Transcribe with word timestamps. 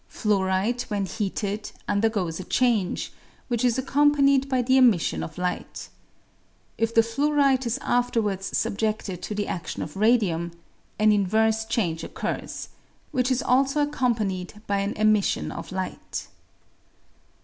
Fluorite 0.09 0.81
when 0.89 1.05
heated 1.05 1.69
undergoes 1.87 2.39
a 2.39 2.43
change, 2.43 3.13
which 3.49 3.63
is 3.63 3.77
accompanied 3.77 4.49
by 4.49 4.63
the 4.63 4.75
emission 4.75 5.21
of 5.21 5.37
light. 5.37 5.89
If 6.75 6.91
the 6.95 7.03
fluorite 7.03 7.67
is 7.67 7.77
afterwards 7.83 8.57
subjeded 8.57 9.21
to 9.21 9.35
the 9.35 9.45
adion 9.45 9.83
ot 9.83 9.95
radium, 9.95 10.53
an 10.97 11.11
inverse 11.11 11.65
change 11.65 12.03
occurs, 12.03 12.69
which 13.11 13.29
is 13.29 13.43
also 13.43 13.79
accompanied 13.83 14.59
by 14.65 14.79
an 14.79 14.93
emission 14.93 15.51
of 15.51 15.71
light. 15.71 16.25